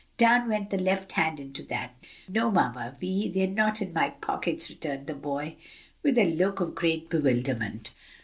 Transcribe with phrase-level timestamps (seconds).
[0.17, 1.93] Down went the left hand into that.
[2.27, 5.57] "No, Mamma Vi, they're not in my pockets," returned the boy,
[6.01, 7.91] with a look of great bewilderment.